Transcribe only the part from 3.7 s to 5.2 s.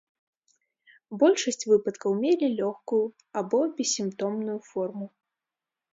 бессімптомную форму.